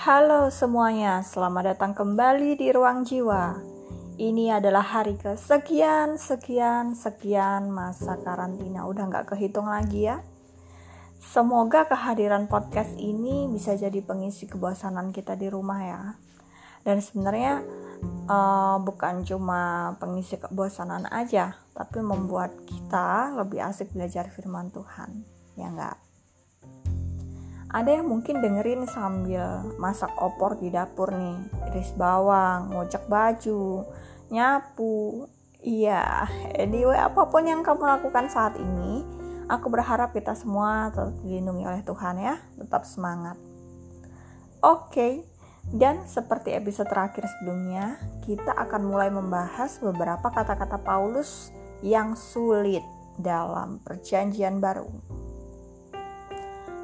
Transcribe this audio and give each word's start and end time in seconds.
Halo 0.00 0.48
semuanya, 0.48 1.20
selamat 1.20 1.76
datang 1.76 1.92
kembali 1.92 2.56
di 2.56 2.72
Ruang 2.72 3.04
Jiwa. 3.04 3.60
Ini 4.16 4.56
adalah 4.56 4.80
hari 4.80 5.20
ke 5.20 5.36
sekian, 5.36 6.16
sekian, 6.16 7.68
masa 7.68 8.16
karantina. 8.16 8.88
Udah 8.88 9.12
nggak 9.12 9.36
kehitung 9.36 9.68
lagi 9.68 10.08
ya. 10.08 10.24
Semoga 11.20 11.84
kehadiran 11.84 12.48
podcast 12.48 12.96
ini 12.96 13.44
bisa 13.52 13.76
jadi 13.76 14.00
pengisi 14.00 14.48
kebosanan 14.48 15.12
kita 15.12 15.36
di 15.36 15.52
rumah 15.52 15.80
ya. 15.84 16.16
Dan 16.80 17.04
sebenarnya 17.04 17.60
uh, 18.24 18.80
bukan 18.80 19.20
cuma 19.28 19.92
pengisi 20.00 20.40
kebosanan 20.40 21.12
aja, 21.12 21.60
tapi 21.76 22.00
membuat 22.00 22.56
kita 22.64 23.36
lebih 23.36 23.68
asik 23.68 23.92
belajar 23.92 24.32
firman 24.32 24.72
Tuhan. 24.72 25.28
Ya 25.60 25.68
enggak? 25.68 26.00
Ada 27.70 28.02
yang 28.02 28.10
mungkin 28.10 28.42
dengerin 28.42 28.82
sambil 28.90 29.62
masak 29.78 30.10
opor 30.18 30.58
di 30.58 30.74
dapur 30.74 31.14
nih, 31.14 31.38
iris 31.70 31.94
bawang, 31.94 32.74
ngocek 32.74 33.06
baju, 33.06 33.86
nyapu. 34.34 35.30
Iya, 35.62 36.26
anyway 36.58 36.98
apa 36.98 37.30
pun 37.30 37.46
yang 37.46 37.62
kamu 37.62 37.84
lakukan 37.84 38.26
saat 38.26 38.58
ini, 38.58 39.06
aku 39.46 39.70
berharap 39.70 40.10
kita 40.10 40.34
semua 40.34 40.90
tetap 40.90 41.14
dilindungi 41.22 41.62
oleh 41.62 41.82
Tuhan 41.86 42.16
ya, 42.18 42.42
tetap 42.58 42.82
semangat. 42.88 43.38
Oke, 44.60 44.90
okay. 44.90 45.12
dan 45.70 46.02
seperti 46.10 46.56
episode 46.56 46.90
terakhir 46.90 47.28
sebelumnya, 47.38 48.00
kita 48.26 48.50
akan 48.50 48.82
mulai 48.88 49.14
membahas 49.14 49.78
beberapa 49.78 50.26
kata-kata 50.32 50.80
Paulus 50.82 51.54
yang 51.86 52.18
sulit 52.18 52.82
dalam 53.20 53.78
perjanjian 53.84 54.58
baru. 54.58 55.19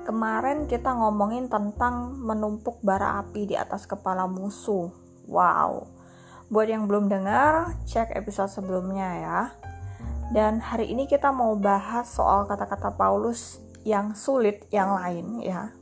Kemarin 0.06 0.70
kita 0.70 0.94
ngomongin 0.94 1.50
tentang 1.50 2.14
menumpuk 2.14 2.78
bara 2.86 3.18
api 3.26 3.50
di 3.50 3.58
atas 3.58 3.90
kepala 3.90 4.30
musuh. 4.30 4.86
Wow. 5.26 5.90
Buat 6.46 6.70
yang 6.70 6.86
belum 6.86 7.10
dengar, 7.10 7.74
cek 7.90 8.14
episode 8.14 8.54
sebelumnya 8.54 9.08
ya. 9.18 9.40
Dan 10.30 10.62
hari 10.62 10.94
ini 10.94 11.10
kita 11.10 11.34
mau 11.34 11.58
bahas 11.58 12.06
soal 12.06 12.46
kata-kata 12.46 12.94
Paulus 12.94 13.58
yang 13.82 14.14
sulit 14.14 14.70
yang 14.70 14.94
lain 14.94 15.42
ya. 15.42 15.74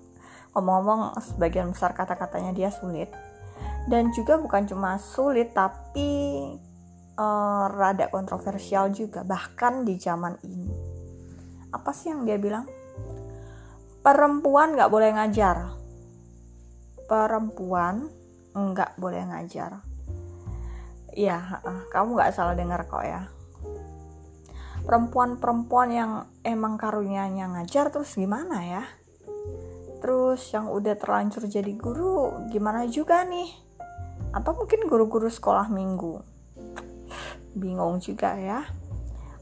Ngomong-ngomong 0.57 1.21
sebagian 1.21 1.77
besar 1.77 1.93
kata-katanya 1.93 2.57
dia 2.57 2.73
sulit. 2.73 3.13
Dan 3.93 4.09
juga 4.17 4.41
bukan 4.41 4.65
cuma 4.65 4.97
sulit 4.97 5.53
tapi 5.53 6.09
uh, 7.21 7.69
rada 7.69 8.09
kontroversial 8.09 8.89
juga 8.89 9.21
bahkan 9.21 9.85
di 9.85 10.01
zaman 10.01 10.41
ini. 10.49 10.73
Apa 11.77 11.93
sih 11.93 12.09
yang 12.09 12.25
dia 12.25 12.41
bilang? 12.41 12.65
Perempuan 14.05 14.77
nggak 14.77 14.93
boleh 14.93 15.17
ngajar. 15.17 15.73
Perempuan 17.09 18.13
nggak 18.53 19.01
boleh 19.01 19.25
ngajar. 19.33 19.81
Ya 21.17 21.65
kamu 21.89 22.21
nggak 22.21 22.37
salah 22.37 22.53
dengar 22.53 22.85
kok 22.85 23.01
ya. 23.01 23.33
Perempuan-perempuan 24.85 25.89
yang 25.89 26.13
emang 26.45 26.77
karunyanya 26.77 27.49
ngajar 27.49 27.89
terus 27.89 28.13
gimana 28.21 28.61
ya? 28.61 28.85
Terus 30.05 30.53
yang 30.53 30.69
udah 30.69 31.01
terlanjur 31.01 31.49
jadi 31.49 31.73
guru 31.73 32.45
gimana 32.53 32.85
juga 32.85 33.25
nih? 33.25 33.49
Atau 34.37 34.53
mungkin 34.53 34.85
guru-guru 34.85 35.33
sekolah 35.33 35.73
minggu? 35.73 36.21
Bingung 37.57 38.05
juga 38.05 38.37
ya 38.37 38.69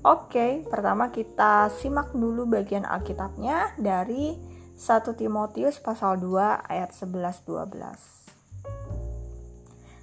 Oke, 0.02 0.66
pertama 0.66 1.14
kita 1.14 1.70
simak 1.78 2.10
dulu 2.10 2.42
bagian 2.50 2.82
Alkitabnya 2.82 3.70
dari 3.78 4.34
1 4.74 5.14
Timotius 5.14 5.78
pasal 5.78 6.18
2 6.18 6.66
ayat 6.66 6.90
11 6.90 7.46
12. 7.46 7.70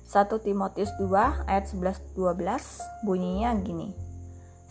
1 0.07 0.39
Timotius 0.39 0.95
2 1.03 1.51
ayat 1.51 1.67
11 1.67 2.15
12 2.15 3.03
bunyinya 3.03 3.51
gini. 3.59 3.91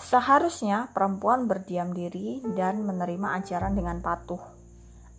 Seharusnya 0.00 0.88
perempuan 0.96 1.44
berdiam 1.44 1.92
diri 1.92 2.40
dan 2.56 2.80
menerima 2.88 3.44
ajaran 3.44 3.76
dengan 3.76 4.00
patuh. 4.00 4.40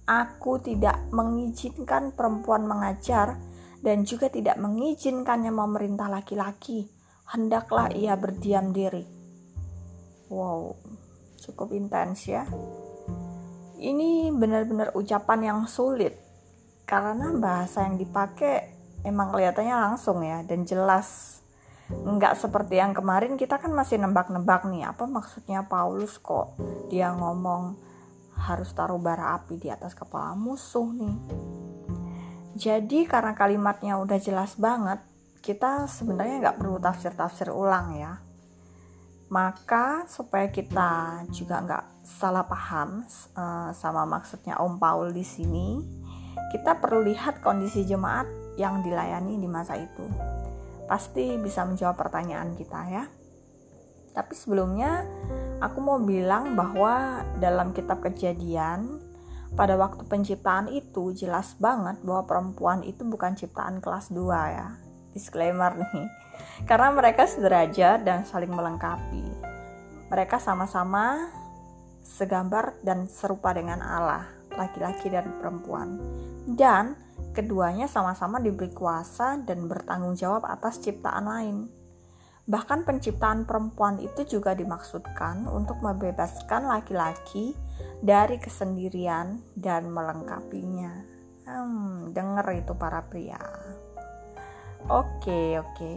Aku 0.09 0.57
tidak 0.57 1.05
mengizinkan 1.13 2.17
perempuan 2.17 2.65
mengajar 2.65 3.37
dan 3.85 4.09
juga 4.09 4.33
tidak 4.33 4.57
mengizinkannya 4.57 5.53
memerintah 5.53 6.09
laki-laki. 6.09 6.89
Hendaklah 7.29 7.93
ia 7.93 8.17
berdiam 8.17 8.73
diri. 8.73 9.18
Wow, 10.29 10.77
cukup 11.41 11.73
intens 11.73 12.29
ya. 12.29 12.45
Ini 13.81 14.29
benar-benar 14.29 14.93
ucapan 14.93 15.39
yang 15.41 15.59
sulit 15.65 16.13
karena 16.85 17.33
bahasa 17.33 17.89
yang 17.89 17.97
dipakai 17.97 18.69
emang 19.01 19.33
kelihatannya 19.33 19.73
langsung 19.89 20.21
ya 20.21 20.45
dan 20.45 20.69
jelas. 20.69 21.41
Nggak 21.89 22.37
seperti 22.37 22.77
yang 22.77 22.93
kemarin 22.93 23.41
kita 23.41 23.57
kan 23.57 23.73
masih 23.73 23.97
nebak-nebak 23.97 24.69
nih 24.69 24.85
apa 24.85 25.09
maksudnya 25.09 25.65
Paulus 25.65 26.21
kok 26.21 26.53
dia 26.93 27.09
ngomong 27.09 27.73
harus 28.37 28.69
taruh 28.77 29.01
bara 29.01 29.33
api 29.33 29.57
di 29.57 29.73
atas 29.73 29.97
kepala 29.97 30.37
musuh 30.37 30.85
nih. 30.93 31.17
Jadi 32.53 33.09
karena 33.09 33.33
kalimatnya 33.33 33.97
udah 33.97 34.21
jelas 34.21 34.53
banget 34.61 35.01
kita 35.41 35.89
sebenarnya 35.89 36.37
nggak 36.45 36.57
perlu 36.61 36.77
tafsir-tafsir 36.77 37.49
ulang 37.49 37.97
ya 37.97 38.28
maka 39.29 40.09
supaya 40.09 40.49
kita 40.49 41.21
juga 41.29 41.61
nggak 41.61 41.85
salah 42.01 42.49
paham 42.49 43.05
uh, 43.37 43.69
sama 43.77 44.01
maksudnya 44.09 44.57
Om 44.57 44.81
Paul 44.81 45.13
di 45.13 45.21
sini, 45.21 45.77
kita 46.49 46.81
perlu 46.81 47.05
lihat 47.05 47.37
kondisi 47.45 47.85
jemaat 47.85 48.25
yang 48.57 48.81
dilayani 48.81 49.37
di 49.37 49.45
masa 49.45 49.77
itu. 49.77 50.05
Pasti 50.89 51.37
bisa 51.37 51.61
menjawab 51.61 51.93
pertanyaan 51.93 52.57
kita 52.57 52.81
ya. 52.89 53.05
Tapi 54.17 54.33
sebelumnya 54.33 55.05
aku 55.61 55.77
mau 55.77 56.01
bilang 56.01 56.57
bahwa 56.57 57.21
dalam 57.37 57.69
kitab 57.77 58.01
Kejadian 58.01 58.97
pada 59.53 59.77
waktu 59.77 60.09
penciptaan 60.09 60.73
itu 60.73 61.13
jelas 61.13 61.53
banget 61.61 62.01
bahwa 62.01 62.25
perempuan 62.25 62.81
itu 62.81 63.05
bukan 63.05 63.37
ciptaan 63.37 63.77
kelas 63.77 64.09
2 64.09 64.17
ya. 64.57 64.73
Disclaimer 65.13 65.77
nih 65.77 66.18
karena 66.65 66.93
mereka 66.93 67.25
sederajat 67.25 68.03
dan 68.03 68.27
saling 68.27 68.51
melengkapi. 68.51 69.25
Mereka 70.09 70.41
sama-sama 70.41 71.29
segambar 72.01 72.81
dan 72.81 73.05
serupa 73.05 73.53
dengan 73.53 73.79
Allah, 73.85 74.25
laki-laki 74.57 75.13
dan 75.13 75.29
perempuan. 75.37 76.01
Dan 76.49 76.97
keduanya 77.37 77.85
sama-sama 77.85 78.41
diberi 78.41 78.73
kuasa 78.73 79.37
dan 79.45 79.69
bertanggung 79.69 80.17
jawab 80.17 80.49
atas 80.49 80.81
ciptaan 80.81 81.25
lain. 81.29 81.57
Bahkan 82.49 82.81
penciptaan 82.81 83.45
perempuan 83.45 84.01
itu 84.01 84.25
juga 84.25 84.57
dimaksudkan 84.57 85.45
untuk 85.45 85.77
membebaskan 85.85 86.65
laki-laki 86.65 87.53
dari 88.01 88.41
kesendirian 88.41 89.45
dan 89.53 89.93
melengkapinya. 89.93 90.89
Hmm, 91.45 92.09
denger 92.09 92.65
itu 92.65 92.73
para 92.73 93.05
pria. 93.05 93.37
Oke, 94.89 95.53
oke. 95.61 95.93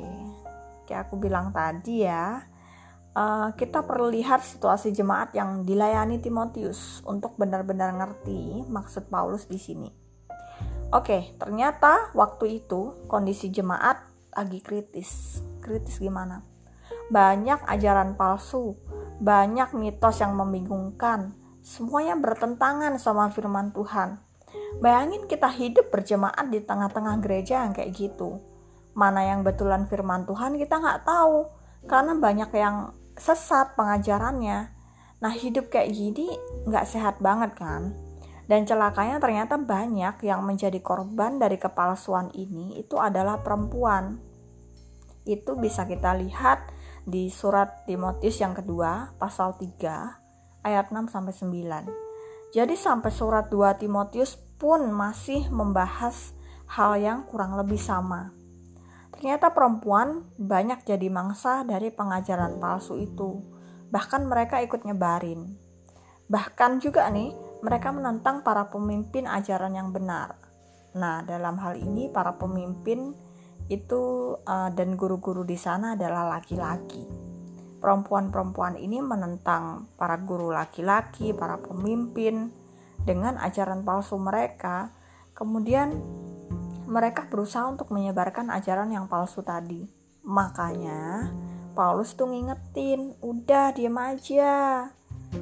Kayak 0.84 1.08
aku 1.08 1.16
bilang 1.16 1.48
tadi 1.48 2.04
ya, 2.04 2.44
uh, 3.16 3.48
kita 3.56 3.88
perlu 3.88 4.12
lihat 4.12 4.44
situasi 4.44 4.92
jemaat 4.92 5.32
yang 5.32 5.64
dilayani 5.64 6.20
Timotius 6.20 7.00
untuk 7.08 7.32
benar-benar 7.40 7.96
ngerti 7.96 8.68
maksud 8.68 9.08
Paulus 9.08 9.48
di 9.48 9.56
sini. 9.56 9.88
Oke, 10.92 11.32
ternyata 11.40 12.12
waktu 12.12 12.60
itu 12.60 13.08
kondisi 13.08 13.48
jemaat 13.48 13.96
lagi 14.36 14.60
kritis. 14.60 15.40
Kritis 15.64 15.96
gimana? 15.96 16.44
Banyak 17.08 17.64
ajaran 17.64 18.12
palsu, 18.12 18.76
banyak 19.24 19.72
mitos 19.72 20.20
yang 20.20 20.36
membingungkan, 20.36 21.32
semuanya 21.64 22.12
bertentangan 22.20 23.00
sama 23.00 23.32
firman 23.32 23.72
Tuhan. 23.72 24.20
Bayangin 24.84 25.24
kita 25.32 25.48
hidup 25.48 25.88
berjemaat 25.88 26.52
di 26.52 26.60
tengah-tengah 26.60 27.24
gereja 27.24 27.64
yang 27.64 27.72
kayak 27.72 27.96
gitu 27.96 28.51
mana 28.92 29.24
yang 29.24 29.40
betulan 29.42 29.88
firman 29.88 30.28
Tuhan 30.28 30.56
kita 30.56 30.78
nggak 30.78 31.02
tahu. 31.08 31.48
Karena 31.88 32.14
banyak 32.14 32.50
yang 32.54 32.94
sesat 33.18 33.74
pengajarannya. 33.74 34.70
Nah 35.22 35.32
hidup 35.32 35.70
kayak 35.70 35.92
gini 35.92 36.30
nggak 36.66 36.86
sehat 36.86 37.18
banget 37.18 37.58
kan? 37.58 37.94
Dan 38.46 38.66
celakanya 38.66 39.22
ternyata 39.22 39.56
banyak 39.56 40.20
yang 40.26 40.42
menjadi 40.42 40.82
korban 40.82 41.38
dari 41.38 41.56
kepalsuan 41.56 42.30
ini 42.34 42.78
itu 42.78 42.98
adalah 42.98 43.40
perempuan. 43.40 44.18
Itu 45.22 45.54
bisa 45.54 45.86
kita 45.86 46.18
lihat 46.18 46.82
di 47.02 47.26
surat 47.34 47.82
Timotius 47.82 48.38
yang 48.38 48.54
kedua 48.54 49.10
pasal 49.18 49.58
3 49.58 50.62
ayat 50.62 50.94
6 50.94 51.10
sampai 51.10 51.34
9 51.34 52.54
jadi 52.54 52.74
sampai 52.78 53.10
surat 53.10 53.50
2 53.50 53.82
Timotius 53.82 54.38
pun 54.54 54.86
masih 54.94 55.50
membahas 55.50 56.30
hal 56.70 56.94
yang 57.02 57.26
kurang 57.26 57.58
lebih 57.58 57.78
sama 57.82 58.30
Ternyata 59.22 59.54
perempuan 59.54 60.26
banyak 60.34 60.82
jadi 60.82 61.06
mangsa 61.06 61.62
dari 61.62 61.94
pengajaran 61.94 62.58
palsu 62.58 62.98
itu. 62.98 63.38
Bahkan 63.94 64.26
mereka 64.26 64.58
ikut 64.58 64.82
nyebarin. 64.82 65.46
Bahkan 66.26 66.82
juga 66.82 67.06
nih, 67.06 67.30
mereka 67.62 67.94
menentang 67.94 68.42
para 68.42 68.66
pemimpin 68.66 69.30
ajaran 69.30 69.78
yang 69.78 69.94
benar. 69.94 70.34
Nah, 70.98 71.22
dalam 71.22 71.54
hal 71.62 71.78
ini 71.78 72.10
para 72.10 72.34
pemimpin 72.34 73.14
itu 73.70 74.34
uh, 74.42 74.74
dan 74.74 74.98
guru-guru 74.98 75.46
di 75.46 75.54
sana 75.54 75.94
adalah 75.94 76.26
laki-laki. 76.26 77.06
Perempuan-perempuan 77.78 78.74
ini 78.74 78.98
menentang 78.98 79.86
para 79.94 80.18
guru 80.18 80.50
laki-laki, 80.50 81.30
para 81.30 81.62
pemimpin 81.62 82.50
dengan 83.06 83.38
ajaran 83.38 83.86
palsu 83.86 84.18
mereka. 84.18 84.90
Kemudian 85.30 85.94
mereka 86.92 87.24
berusaha 87.24 87.64
untuk 87.64 87.88
menyebarkan 87.88 88.52
ajaran 88.52 88.92
yang 88.92 89.08
palsu 89.08 89.40
tadi. 89.40 89.88
Makanya 90.28 91.32
Paulus 91.72 92.12
tuh 92.12 92.28
ngingetin, 92.28 93.16
udah 93.24 93.72
diam 93.72 93.96
aja. 93.96 94.86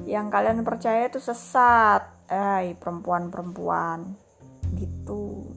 Yang 0.06 0.26
kalian 0.30 0.62
percaya 0.62 1.10
itu 1.10 1.18
sesat. 1.18 2.06
Eh, 2.30 2.78
perempuan-perempuan. 2.78 4.14
Gitu. 4.78 5.50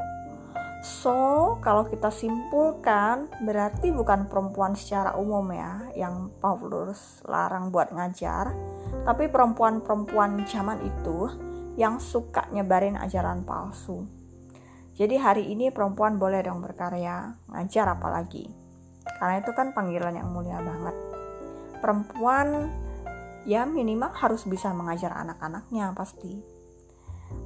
So, 0.83 1.15
kalau 1.63 1.87
kita 1.87 2.11
simpulkan, 2.11 3.31
berarti 3.45 3.93
bukan 3.93 4.27
perempuan 4.27 4.75
secara 4.75 5.15
umum 5.15 5.47
ya 5.55 5.79
yang 5.95 6.27
Paulus 6.43 7.23
larang 7.23 7.71
buat 7.71 7.95
ngajar, 7.95 8.51
tapi 9.07 9.31
perempuan-perempuan 9.31 10.43
zaman 10.43 10.83
itu 10.83 11.31
yang 11.79 12.03
suka 12.03 12.51
nyebarin 12.51 12.99
ajaran 12.99 13.47
palsu. 13.47 14.22
Jadi 14.93 15.17
hari 15.17 15.49
ini 15.49 15.73
perempuan 15.73 16.21
boleh 16.21 16.45
dong 16.45 16.61
berkarya, 16.61 17.33
ngajar 17.49 17.97
apalagi. 17.97 18.45
Karena 19.17 19.41
itu 19.41 19.49
kan 19.57 19.73
panggilan 19.73 20.13
yang 20.13 20.29
mulia 20.29 20.61
banget. 20.61 20.93
Perempuan 21.81 22.69
ya 23.49 23.65
minimal 23.65 24.13
harus 24.13 24.45
bisa 24.45 24.69
mengajar 24.69 25.17
anak-anaknya 25.17 25.97
pasti. 25.97 26.37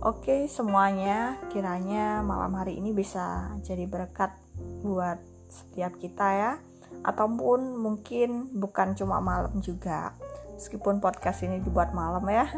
Oke 0.03 0.51
semuanya 0.51 1.39
kiranya 1.47 2.19
malam 2.19 2.51
hari 2.59 2.83
ini 2.83 2.91
bisa 2.91 3.55
jadi 3.63 3.87
berkat 3.87 4.35
buat 4.83 5.23
setiap 5.47 5.95
kita 6.03 6.27
ya. 6.35 6.51
Ataupun 7.07 7.79
mungkin 7.79 8.59
bukan 8.59 8.91
cuma 8.99 9.23
malam 9.23 9.63
juga. 9.63 10.11
Meskipun 10.59 10.99
podcast 10.99 11.47
ini 11.47 11.63
dibuat 11.63 11.95
malam 11.95 12.27
ya. 12.27 12.51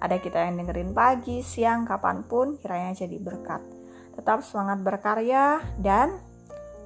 Ada 0.00 0.16
kita 0.16 0.48
yang 0.48 0.64
dengerin 0.64 0.96
pagi, 0.96 1.44
siang, 1.44 1.84
kapan 1.84 2.24
pun 2.24 2.56
kiranya 2.56 2.96
jadi 2.96 3.20
berkat 3.20 3.79
Tetap 4.16 4.42
semangat 4.42 4.82
berkarya 4.82 5.62
dan 5.78 6.18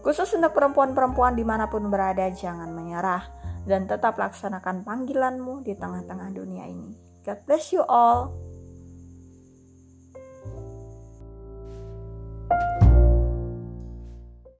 khusus 0.04 0.28
untuk 0.36 0.52
perempuan-perempuan 0.52 1.34
di 1.36 1.44
mana 1.44 1.68
pun 1.68 1.88
berada 1.88 2.28
jangan 2.32 2.70
menyerah. 2.72 3.24
Dan 3.64 3.88
tetap 3.88 4.20
laksanakan 4.20 4.84
panggilanmu 4.84 5.64
di 5.64 5.72
tengah-tengah 5.72 6.36
dunia 6.36 6.68
ini. 6.68 6.92
God 7.24 7.40
bless 7.48 7.72
you 7.72 7.80
all 7.88 8.36